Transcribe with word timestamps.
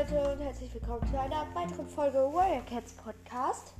Leute 0.00 0.32
und 0.32 0.40
herzlich 0.40 0.72
willkommen 0.72 1.06
zu 1.10 1.20
einer 1.20 1.46
weiteren 1.52 1.86
Folge 1.86 2.16
Warrior 2.18 2.64
Cats 2.64 2.94
Podcast. 2.94 3.74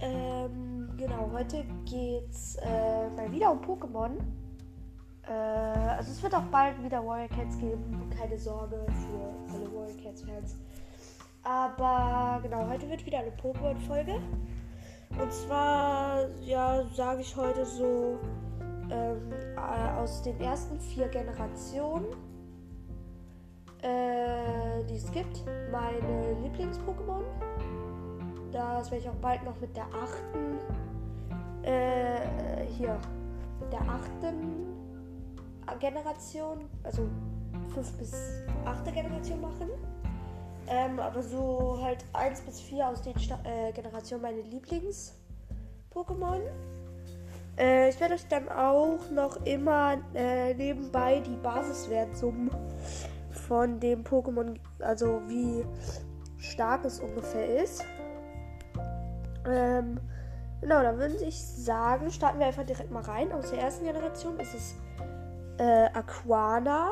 Ähm, 0.00 0.90
genau, 0.96 1.30
heute 1.32 1.64
geht's 1.84 2.56
äh, 2.56 3.08
mal 3.10 3.30
wieder 3.30 3.52
um 3.52 3.60
Pokémon. 3.60 4.16
Äh, 5.28 5.30
also 5.30 6.10
es 6.10 6.20
wird 6.24 6.34
auch 6.34 6.42
bald 6.50 6.82
wieder 6.82 7.06
Warrior 7.06 7.28
Cats 7.28 7.56
geben, 7.56 8.10
keine 8.18 8.36
Sorge 8.36 8.84
für 8.88 9.54
alle 9.54 9.72
Warrior 9.72 9.96
Cats 10.02 10.22
Fans. 10.22 10.56
Aber 11.44 12.40
genau, 12.42 12.68
heute 12.68 12.88
wird 12.88 13.06
wieder 13.06 13.18
eine 13.18 13.30
Pokémon-Folge. 13.30 14.20
Und 15.20 15.32
zwar, 15.32 16.26
ja, 16.40 16.82
sage 16.94 17.20
ich 17.20 17.36
heute 17.36 17.64
so 17.64 18.18
ähm, 18.90 19.32
äh, 19.56 20.00
aus 20.00 20.20
den 20.22 20.40
ersten 20.40 20.80
vier 20.80 21.06
Generationen 21.06 22.06
äh, 23.82 24.84
die 24.88 24.96
es 24.96 25.10
gibt. 25.12 25.44
Meine 25.70 26.34
Lieblings-Pokémon. 26.42 27.22
Das 28.52 28.90
werde 28.90 29.04
ich 29.04 29.08
auch 29.10 29.16
bald 29.16 29.44
noch 29.44 29.60
mit 29.60 29.76
der 29.76 29.86
achten, 29.86 30.58
äh, 31.62 32.64
hier, 32.66 32.98
mit 33.60 33.72
der 33.72 33.82
achten 33.82 34.66
Generation, 35.78 36.64
also 36.82 37.02
fünf 37.74 37.92
bis 37.98 38.42
achte 38.64 38.90
Generation 38.90 39.40
machen. 39.40 39.68
Ähm, 40.70 40.98
aber 41.00 41.22
so 41.22 41.78
halt 41.82 42.04
1 42.12 42.42
bis 42.42 42.60
4 42.60 42.88
aus 42.88 43.02
den 43.02 43.18
Sta 43.18 43.38
äh, 43.44 43.72
Generationen 43.72 44.22
meine 44.22 44.42
Lieblings-Pokémon. 44.42 46.40
Äh, 47.58 47.88
ich 47.88 47.98
werde 48.00 48.14
euch 48.14 48.26
dann 48.28 48.48
auch 48.48 49.10
noch 49.10 49.44
immer 49.46 49.96
äh, 50.14 50.54
nebenbei 50.54 51.20
die 51.20 51.36
Basiswertsummen 51.36 52.50
von 53.48 53.80
dem 53.80 54.04
Pokémon, 54.04 54.56
also 54.80 55.22
wie 55.26 55.64
stark 56.36 56.84
es 56.84 57.00
ungefähr 57.00 57.62
ist. 57.62 57.82
Ähm, 59.46 59.98
genau, 60.60 60.82
dann 60.82 60.98
würde 60.98 61.16
ich 61.24 61.42
sagen, 61.42 62.10
starten 62.10 62.38
wir 62.38 62.46
einfach 62.46 62.66
direkt 62.66 62.90
mal 62.90 63.02
rein. 63.02 63.32
Aus 63.32 63.50
der 63.50 63.60
ersten 63.60 63.86
Generation 63.86 64.38
ist 64.38 64.54
es 64.54 64.74
äh, 65.58 65.86
Aquana, 65.94 66.90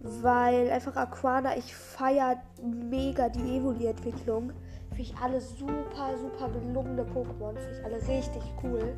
weil 0.00 0.70
einfach 0.70 0.96
Aquana, 0.96 1.56
ich 1.56 1.74
feiere 1.74 2.42
mega 2.60 3.28
die 3.28 3.56
Evoli-Entwicklung. 3.56 4.52
Finde 4.88 5.02
ich 5.02 5.14
alle 5.22 5.40
super, 5.40 6.10
super 6.20 6.48
gelungene 6.50 7.04
Pokémon. 7.04 7.56
Finde 7.56 7.78
ich 7.78 7.84
alle 7.84 8.08
richtig 8.08 8.42
cool. 8.64 8.94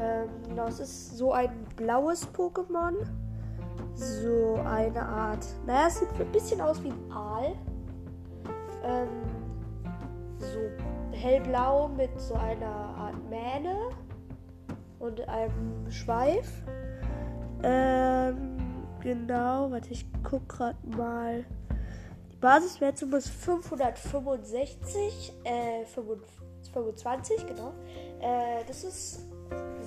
Ähm, 0.00 0.28
genau, 0.48 0.66
es 0.66 0.80
ist 0.80 1.18
so 1.18 1.32
ein 1.32 1.50
blaues 1.76 2.26
Pokémon 2.32 2.94
so 3.94 4.54
eine 4.64 5.02
Art. 5.02 5.44
Naja, 5.66 5.88
es 5.88 5.98
sieht 5.98 6.08
ein 6.18 6.32
bisschen 6.32 6.60
aus 6.60 6.82
wie 6.82 6.90
ein 6.90 7.12
Aal. 7.12 7.54
Ähm, 8.84 9.08
so 10.38 11.16
hellblau 11.16 11.88
mit 11.88 12.18
so 12.20 12.34
einer 12.34 12.66
Art 12.66 13.14
Mähne 13.28 13.90
und 14.98 15.26
einem 15.28 15.90
Schweif. 15.90 16.48
Ähm, 17.62 18.56
genau, 19.00 19.70
warte, 19.70 19.92
ich 19.92 20.06
guck 20.22 20.48
gerade 20.48 20.78
mal. 20.96 21.44
Die 22.32 22.36
Basiswertung 22.36 23.12
ist 23.12 23.28
565, 23.28 25.32
äh, 25.44 25.84
25, 25.84 27.46
genau. 27.46 27.72
Äh, 28.20 28.64
das 28.66 28.82
ist 28.82 29.20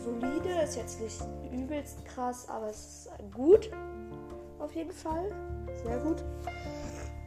solide, 0.04 0.62
ist 0.64 0.76
jetzt 0.76 1.02
nicht 1.02 1.20
übelst 1.52 2.06
krass, 2.06 2.48
aber 2.48 2.70
es 2.70 3.08
ist 3.08 3.10
gut. 3.34 3.72
Auf 4.66 4.74
jeden 4.74 4.92
Fall. 4.92 5.32
Sehr 5.84 6.00
gut. 6.00 6.24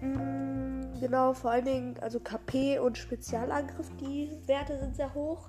Mhm, 0.01 0.91
genau, 0.99 1.33
vor 1.33 1.53
allen 1.53 1.65
Dingen, 1.65 1.95
also 2.01 2.19
KP 2.19 2.81
und 2.81 2.99
Spezialangriff, 2.99 3.89
die 4.01 4.33
Werte 4.47 4.77
sind 4.77 4.97
sehr 4.97 5.15
hoch. 5.15 5.49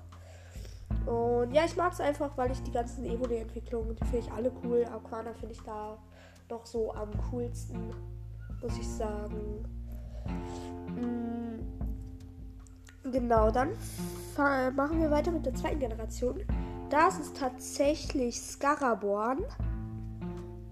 Und 1.04 1.52
ja, 1.52 1.64
ich 1.64 1.76
mag 1.76 1.92
es 1.92 2.00
einfach, 2.00 2.38
weil 2.38 2.52
ich 2.52 2.62
die 2.62 2.70
ganzen 2.70 3.04
Evoli-Entwicklungen, 3.04 3.96
die 3.96 4.04
finde 4.04 4.18
ich 4.18 4.30
alle 4.30 4.52
cool. 4.62 4.84
Aquana 4.84 5.34
finde 5.34 5.56
ich 5.56 5.62
da 5.62 5.98
noch 6.48 6.64
so 6.64 6.94
am 6.94 7.10
coolsten, 7.28 7.92
muss 8.62 8.78
ich 8.78 8.86
sagen. 8.86 9.64
Mhm, 10.94 11.66
genau, 13.10 13.50
dann 13.50 13.70
machen 14.76 15.00
wir 15.00 15.10
weiter 15.10 15.32
mit 15.32 15.44
der 15.44 15.54
zweiten 15.54 15.80
Generation. 15.80 16.44
Das 16.88 17.18
ist 17.18 17.36
tatsächlich 17.36 18.40
Scaraborn. 18.40 19.44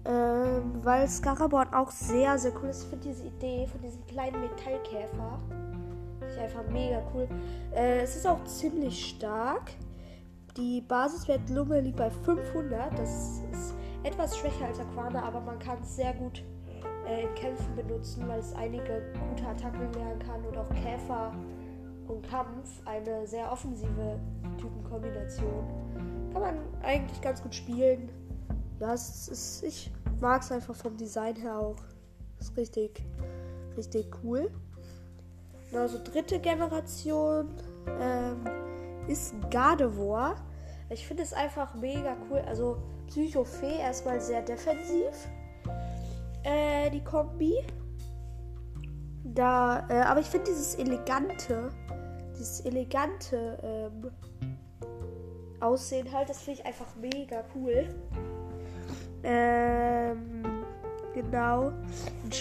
Ähm, 0.09 0.83
weil 0.83 1.07
Scaraborn 1.07 1.73
auch 1.73 1.91
sehr, 1.91 2.37
sehr 2.39 2.51
cool 2.61 2.69
ist. 2.69 2.83
Ich 2.83 2.89
finde 2.89 3.07
diese 3.07 3.27
Idee 3.27 3.67
von 3.67 3.81
diesem 3.81 4.05
kleinen 4.07 4.41
Metallkäfer 4.41 5.39
ich 6.31 6.39
einfach 6.39 6.63
mega 6.69 7.01
cool. 7.13 7.27
Äh, 7.73 8.01
es 8.01 8.15
ist 8.15 8.27
auch 8.27 8.43
ziemlich 8.45 9.09
stark. 9.09 9.71
Die 10.57 10.81
Basiswertlunge 10.81 11.81
liegt 11.81 11.97
bei 11.97 12.09
500. 12.09 12.97
Das 12.97 13.41
ist 13.51 13.73
etwas 14.03 14.37
schwächer 14.37 14.65
als 14.65 14.79
Aquana, 14.79 15.23
aber 15.23 15.41
man 15.41 15.59
kann 15.59 15.77
es 15.81 15.95
sehr 15.95 16.13
gut 16.13 16.43
äh, 17.07 17.23
in 17.23 17.35
Kämpfen 17.35 17.75
benutzen, 17.75 18.27
weil 18.27 18.39
es 18.39 18.53
einige 18.53 19.13
gute 19.29 19.47
Attacken 19.47 19.91
lernen 19.93 20.19
kann 20.19 20.43
und 20.45 20.57
auch 20.57 20.69
Käfer 20.69 21.31
und 22.07 22.27
Kampf 22.27 22.81
eine 22.85 23.27
sehr 23.27 23.51
offensive 23.51 24.19
Typenkombination. 24.57 25.63
Kann 26.33 26.41
man 26.41 26.57
eigentlich 26.81 27.21
ganz 27.21 27.41
gut 27.41 27.53
spielen. 27.53 28.09
Ja, 28.79 28.93
es 28.93 29.27
ist, 29.27 29.63
ich 29.63 29.91
mag 30.21 30.41
es 30.41 30.51
einfach 30.51 30.75
vom 30.75 30.97
Design 30.97 31.35
her 31.35 31.57
auch. 31.57 31.77
Ist 32.39 32.55
richtig, 32.57 33.03
richtig 33.77 34.07
cool. 34.23 34.49
Also 35.73 35.99
dritte 36.03 36.39
Generation 36.39 37.49
ähm, 37.99 38.43
ist 39.07 39.35
Gardevoir. 39.51 40.35
Ich 40.89 41.05
finde 41.05 41.23
es 41.23 41.33
einfach 41.33 41.75
mega 41.75 42.17
cool. 42.29 42.39
Also 42.47 42.77
Psycho-Fee 43.07 43.79
erstmal 43.79 44.19
sehr 44.19 44.41
defensiv. 44.41 45.27
Äh, 46.43 46.89
die 46.89 47.03
Kombi. 47.03 47.55
Da, 49.23 49.87
äh, 49.89 50.01
aber 50.01 50.21
ich 50.21 50.27
finde 50.27 50.47
dieses 50.47 50.75
elegante, 50.75 51.69
dieses 52.33 52.61
elegante 52.61 53.59
ähm, 53.61 54.11
Aussehen 55.59 56.11
halt, 56.11 56.29
das 56.29 56.41
finde 56.41 56.61
ich 56.61 56.65
einfach 56.65 56.95
mega 56.95 57.43
cool. 57.53 57.89
Ähm, 59.23 60.43
genau. 61.13 61.71
In 62.23 62.31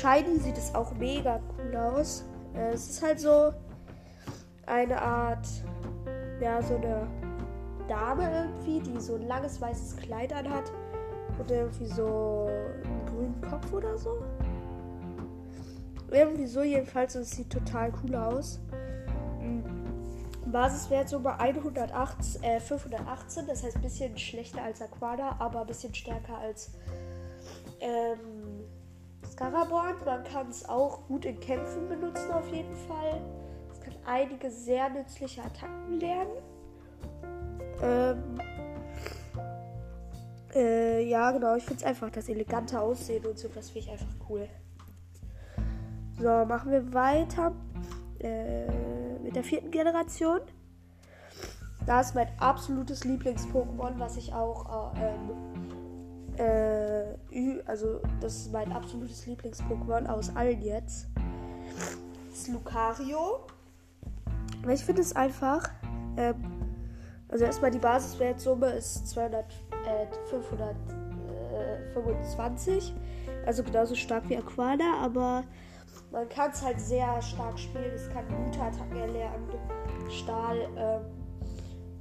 sieht 0.41 0.57
es 0.57 0.75
auch 0.75 0.93
mega 0.95 1.41
cool 1.57 1.77
aus. 1.77 2.25
Äh, 2.55 2.73
es 2.73 2.89
ist 2.91 3.03
halt 3.03 3.21
so 3.21 3.53
eine 4.67 5.01
Art, 5.01 5.47
ja, 6.41 6.63
so 6.63 6.77
eine 6.77 7.07
Dame 7.89 8.31
irgendwie, 8.31 8.81
die 8.81 9.01
so 9.01 9.15
ein 9.15 9.27
langes 9.27 9.61
weißes 9.61 9.97
Kleid 9.97 10.33
anhat 10.33 10.71
und 11.39 11.51
irgendwie 11.51 11.87
so 11.87 12.49
einen 12.49 13.07
grünen 13.07 13.41
Kopf 13.49 13.73
oder 13.73 13.97
so. 13.97 14.19
Irgendwie 16.11 16.47
so 16.47 16.63
jedenfalls, 16.63 17.15
es 17.15 17.31
sieht 17.31 17.51
total 17.51 17.93
cool 18.03 18.15
aus. 18.15 18.61
Basiswert 20.53 21.09
so 21.09 21.21
bei 21.21 21.35
108, 21.39 22.43
äh, 22.43 22.61
518, 22.61 23.47
das 23.47 23.63
heißt 23.63 23.77
ein 23.77 23.83
bisschen 23.83 24.17
schlechter 24.19 24.63
als 24.63 24.81
Aquada, 24.83 25.37
aber 25.39 25.63
ein 25.63 25.67
bisschen 25.67 25.95
stärker 25.95 26.39
als 26.39 26.73
ähm, 27.81 28.65
Scaraborn. 29.31 29.97
Man 30.05 30.25
kann 30.25 30.49
es 30.49 30.69
auch 30.69 31.07
gut 31.07 31.25
in 31.25 31.39
Kämpfen 31.41 31.89
benutzen 31.89 32.31
auf 32.33 32.49
jeden 32.53 32.75
Fall. 32.75 33.21
Es 33.73 33.81
kann 33.81 33.95
einige 34.07 34.51
sehr 34.51 34.89
nützliche 34.91 35.43
Attacken 35.43 36.01
lernen. 36.01 36.31
Ähm, 37.83 38.41
äh, 40.55 41.03
ja, 41.09 41.31
genau, 41.31 41.57
ich 41.57 41.65
finde 41.65 41.83
es 41.83 41.85
einfach 41.85 42.11
das 42.11 42.29
elegante 42.29 42.81
Aussehen 42.81 43.25
und 43.27 43.39
so, 43.39 43.49
das 43.49 43.71
finde 43.71 43.87
ich 43.87 43.93
einfach 43.93 44.29
cool. 44.29 44.49
So, 46.19 46.45
machen 46.47 46.73
wir 46.73 46.93
weiter. 46.93 47.53
Äh, 48.19 49.08
mit 49.23 49.37
der 49.37 49.45
vierten 49.45 49.71
Generation. 49.71 50.41
Da 51.87 52.01
ist 52.01 52.15
mein 52.15 52.29
absolutes 52.39 53.05
Lieblings-Pokémon, 53.05 53.99
was 53.99 54.17
ich 54.17 54.33
auch 54.35 54.95
äh, 54.95 55.15
ähm, 56.37 56.39
äh, 56.39 57.17
also 57.67 58.01
das 58.21 58.37
ist 58.37 58.53
mein 58.53 58.71
absolutes 58.73 59.27
Lieblings-Pokémon 59.27 60.07
aus 60.07 60.35
allen 60.37 60.63
jetzt. 60.63 61.09
Das 62.31 62.39
ist 62.41 62.49
Lucario. 62.49 63.41
Weil 64.63 64.75
ich 64.75 64.85
finde 64.85 65.03
es 65.03 65.15
einfach, 65.15 65.71
ähm, 66.17 66.75
also 67.29 67.45
erstmal 67.45 67.71
die 67.71 67.79
Basiswertsumme 67.79 68.71
ist 68.71 69.07
200, 69.09 69.45
äh, 69.87 70.07
525. 70.31 72.93
Also 73.47 73.63
genauso 73.63 73.95
stark 73.95 74.29
wie 74.29 74.37
Aquana, 74.37 74.99
aber 75.03 75.45
man 76.11 76.29
kann 76.29 76.51
es 76.51 76.63
halt 76.63 76.81
sehr 76.81 77.21
stark 77.21 77.59
spielen. 77.59 77.93
Es 77.95 78.09
kann 78.11 78.25
gute 78.29 78.61
Attacken 78.61 78.97
erlernen. 78.97 79.49
Stahl, 80.11 80.69
ähm, 80.77 81.03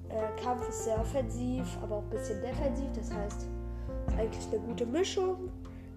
äh, 0.09 0.41
Kampf 0.41 0.67
ist 0.69 0.85
sehr 0.85 0.99
offensiv, 0.99 1.65
aber 1.81 1.97
auch 1.97 2.03
ein 2.03 2.09
bisschen 2.09 2.41
defensiv. 2.41 2.87
Das 2.95 3.13
heißt, 3.13 3.47
ist 4.07 4.17
eigentlich 4.17 4.47
eine 4.47 4.59
gute 4.59 4.85
Mischung. 4.85 5.49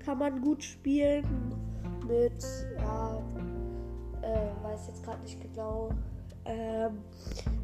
Kann 0.05 0.19
man 0.19 0.41
gut 0.41 0.63
spielen 0.63 1.25
mit 2.07 2.45
ja, 2.79 3.23
Äh, 4.23 4.65
weiß 4.65 4.89
jetzt 4.89 5.03
gerade 5.05 5.23
nicht 5.23 5.41
genau. 5.41 5.91
Ähm, 6.45 6.99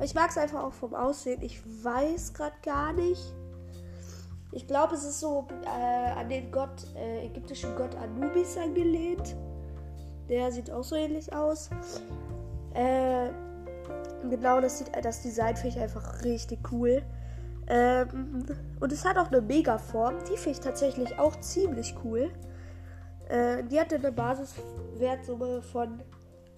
ich 0.03 0.15
mag 0.15 0.31
es 0.31 0.39
einfach 0.39 0.63
auch 0.63 0.73
vom 0.73 0.95
Aussehen. 0.95 1.43
Ich 1.43 1.61
weiß 1.85 2.33
gerade 2.35 2.57
gar 2.63 2.93
nicht. 2.93 3.35
Ich 4.53 4.67
glaube, 4.67 4.95
es 4.95 5.05
ist 5.05 5.21
so 5.21 5.47
äh, 5.65 6.13
an 6.13 6.29
den 6.29 6.51
Gott, 6.51 6.87
äh, 6.95 7.27
ägyptischen 7.27 7.75
Gott 7.77 7.95
Anubis 7.97 8.57
angelehnt. 8.57 9.37
Der 10.29 10.51
sieht 10.51 10.71
auch 10.71 10.85
so 10.85 10.97
ähnlich 10.97 11.33
aus. 11.33 11.71
Äh, 12.75 13.29
genau, 14.29 14.61
das 14.61 14.79
sieht 14.79 14.91
das 15.03 15.23
Design 15.23 15.57
finde 15.57 15.77
ich 15.77 15.83
einfach 15.83 16.25
richtig 16.25 16.61
cool. 16.73 17.03
Ähm, 17.69 18.45
und 18.81 18.93
es 18.93 19.05
hat 19.05 19.19
auch 19.19 19.29
eine 19.29 19.41
Mega-Form. 19.41 20.15
Die 20.31 20.37
finde 20.37 20.59
ich 20.59 20.61
tatsächlich 20.61 21.19
auch 21.19 21.41
ziemlich 21.41 21.95
cool. 22.05 22.31
Äh, 23.29 23.65
die 23.65 23.81
hatte 23.81 23.97
eine 23.97 24.13
Basiswertsumme 24.13 25.63
von 25.63 26.01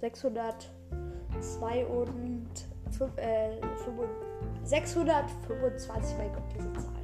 602 0.01 1.87
und 1.87 2.49
5, 2.91 3.17
äh, 3.17 3.61
625, 4.65 6.19
mein 6.19 6.33
Gott, 6.33 6.43
diese 6.55 6.73
Zahlen. 6.75 6.99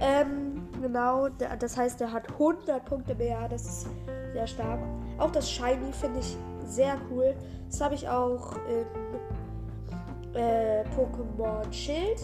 Ähm, 0.00 0.68
genau, 0.80 1.28
das 1.28 1.76
heißt, 1.76 2.00
der 2.00 2.12
hat 2.12 2.30
100 2.32 2.84
Punkte 2.84 3.14
mehr. 3.14 3.48
Das 3.48 3.64
ist 3.64 3.86
sehr 4.32 4.46
stark. 4.46 4.80
Auch 5.18 5.30
das 5.30 5.50
Shiny 5.50 5.92
finde 5.92 6.20
ich 6.20 6.36
sehr 6.64 6.96
cool. 7.10 7.34
Das 7.68 7.80
habe 7.80 7.94
ich 7.94 8.08
auch 8.08 8.54
in 8.66 8.86
äh, 10.34 10.84
Pokémon 10.96 11.72
Schild 11.72 12.20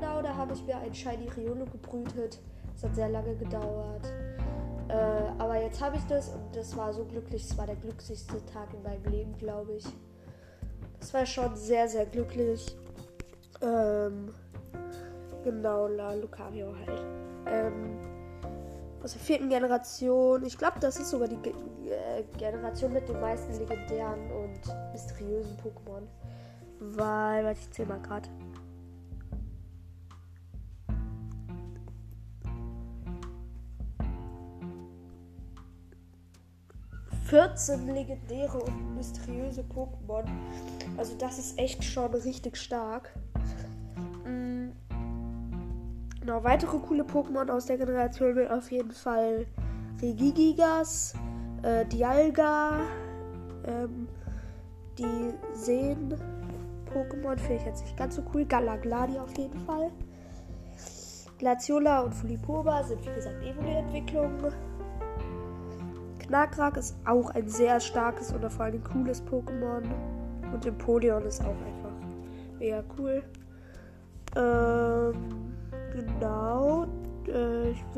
genau, 0.00 0.22
da 0.22 0.34
habe 0.34 0.54
ich 0.54 0.64
mir 0.64 0.78
ein 0.78 0.94
Shiny 0.94 1.28
Riolo 1.36 1.66
gebrütet. 1.66 2.38
Das 2.72 2.84
hat 2.84 2.94
sehr 2.94 3.08
lange 3.10 3.36
gedauert. 3.36 4.10
Äh, 4.88 4.94
aber 5.38 5.60
jetzt 5.60 5.80
habe 5.82 5.96
ich 5.96 6.04
das 6.04 6.30
und 6.30 6.56
das 6.56 6.76
war 6.76 6.92
so 6.92 7.04
glücklich. 7.04 7.44
Es 7.44 7.56
war 7.58 7.66
der 7.66 7.76
glücklichste 7.76 8.44
Tag 8.46 8.72
in 8.74 8.82
meinem 8.82 9.04
Leben, 9.04 9.36
glaube 9.36 9.74
ich. 9.74 9.84
Das 10.98 11.14
war 11.14 11.26
schon 11.26 11.54
sehr, 11.54 11.88
sehr 11.88 12.06
glücklich. 12.06 12.76
Ähm, 13.62 14.34
genau, 15.44 15.86
La 15.86 16.14
Lucario 16.14 16.74
halt. 16.86 17.02
Ähm, 17.46 17.99
aus 19.10 19.14
der 19.14 19.22
vierten 19.22 19.48
Generation. 19.48 20.44
Ich 20.46 20.56
glaube, 20.56 20.78
das 20.78 20.96
ist 21.00 21.10
sogar 21.10 21.26
die 21.26 21.36
Ge 21.36 21.52
äh, 21.52 22.22
Generation 22.38 22.92
mit 22.92 23.08
den 23.08 23.20
meisten 23.20 23.52
legendären 23.58 24.30
und 24.30 24.92
mysteriösen 24.92 25.56
Pokémon. 25.56 26.02
Weil, 26.78 27.44
warte, 27.44 27.58
ich 27.60 27.70
zähle 27.72 27.88
mal 27.88 28.00
gerade. 28.00 28.28
14 37.24 37.88
legendäre 37.88 38.58
und 38.58 38.94
mysteriöse 38.94 39.62
Pokémon. 39.62 40.24
Also 40.96 41.16
das 41.18 41.38
ist 41.38 41.58
echt 41.58 41.82
schon 41.82 42.14
richtig 42.14 42.56
stark. 42.56 43.12
Genau, 46.30 46.44
weitere 46.44 46.78
coole 46.78 47.02
Pokémon 47.02 47.50
aus 47.50 47.66
der 47.66 47.76
Generation 47.76 48.36
sind 48.36 48.52
auf 48.52 48.70
jeden 48.70 48.92
Fall 48.92 49.46
Regigigas, 50.00 51.12
äh, 51.64 51.84
Dialga, 51.86 52.82
ähm, 53.64 54.06
die 54.96 55.34
Seen 55.54 56.14
Pokémon 56.94 57.36
finde 57.36 57.56
ich 57.56 57.64
jetzt 57.64 57.82
nicht 57.82 57.96
ganz 57.96 58.14
so 58.14 58.22
cool. 58.32 58.44
Galagladi 58.44 59.18
auf 59.18 59.36
jeden 59.36 59.58
Fall. 59.66 59.90
Glaciola 61.38 62.02
und 62.02 62.14
Fulipoba 62.14 62.84
sind 62.84 63.04
wie 63.04 63.12
gesagt 63.12 63.42
Evoli-Entwicklungen. 63.42 64.54
Knarkrak 66.20 66.76
ist 66.76 66.94
auch 67.06 67.30
ein 67.30 67.48
sehr 67.48 67.80
starkes 67.80 68.32
oder 68.32 68.48
vor 68.48 68.66
allem 68.66 68.84
cooles 68.84 69.20
Pokémon. 69.26 69.82
Und 70.52 70.64
Empoleon 70.64 71.24
ist 71.24 71.40
auch 71.40 71.46
einfach 71.48 71.90
mega 72.60 72.84
cool. 72.96 73.20
Ähm, 74.36 75.39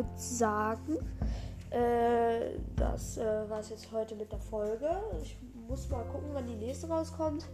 würde 0.03 0.17
sagen, 0.17 0.99
äh, 1.71 2.59
das 2.77 3.19
äh, 3.19 3.49
war 3.49 3.61
es 3.61 3.71
jetzt 3.71 3.91
heute 3.93 4.15
mit 4.15 4.31
der 4.31 4.39
Folge. 4.39 4.89
Ich 5.23 5.39
muss 5.69 5.89
mal 5.89 6.05
gucken, 6.05 6.29
wann 6.33 6.47
die 6.47 6.57
nächste 6.57 6.89
rauskommt. 6.89 7.47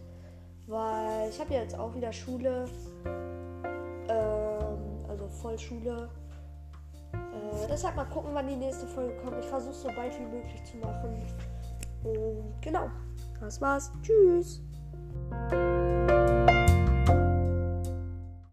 Weil 0.67 1.29
ich 1.29 1.39
habe 1.39 1.53
ja 1.53 1.61
jetzt 1.61 1.77
auch 1.77 1.95
wieder 1.95 2.13
Schule. 2.13 2.65
Ähm, 3.05 5.05
also 5.07 5.27
Vollschule. 5.41 6.09
Äh, 7.13 7.67
deshalb 7.69 7.95
mal 7.95 8.05
gucken, 8.05 8.31
wann 8.33 8.47
die 8.47 8.55
nächste 8.55 8.85
Folge 8.87 9.15
kommt. 9.23 9.39
Ich 9.39 9.49
versuche 9.49 9.73
so 9.73 9.87
bald 9.95 10.17
wie 10.19 10.25
möglich 10.25 10.63
zu 10.63 10.77
machen. 10.77 11.23
Und 12.03 12.61
genau, 12.61 12.89
das 13.39 13.59
war's. 13.61 13.91
Tschüss. 14.03 14.61